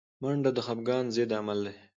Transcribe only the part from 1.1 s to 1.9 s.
ضد عمل دی